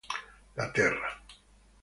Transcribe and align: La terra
La 0.55 0.73
terra 0.73 1.13